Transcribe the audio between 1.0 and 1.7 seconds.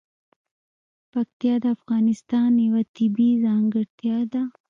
پکتیا د